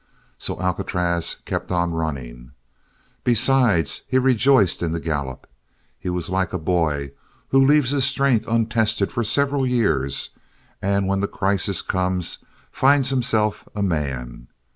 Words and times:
So 0.39 0.59
Alcatraz 0.59 1.35
kept 1.45 1.71
on 1.71 1.91
running. 1.93 2.53
Besides, 3.23 4.01
he 4.07 4.17
rejoiced 4.17 4.81
in 4.81 4.93
the 4.93 4.99
gallop. 4.99 5.45
He 5.99 6.09
was 6.09 6.27
like 6.27 6.53
a 6.53 6.57
boy 6.57 7.11
who 7.49 7.63
leaves 7.63 7.91
his 7.91 8.03
strength 8.05 8.47
untested 8.47 9.11
for 9.11 9.23
several 9.23 9.63
years 9.67 10.31
and 10.81 11.05
when 11.07 11.19
the 11.19 11.27
crisis 11.27 11.83
comes 11.83 12.39
finds 12.71 13.11
himself 13.11 13.69
a 13.75 13.83
man. 13.83 14.47